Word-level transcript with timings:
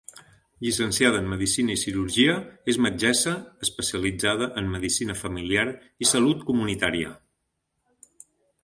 Llicenciada 0.67 1.19
en 1.23 1.27
medicina 1.33 1.75
i 1.75 1.81
cirurgia, 1.81 2.33
és 2.73 2.79
metgessa 2.85 3.35
especialitzada 3.69 4.49
en 4.63 4.73
medicina 4.79 5.19
familiar 5.23 5.69
i 6.07 6.11
salut 6.15 6.45
comunitària. 6.51 7.15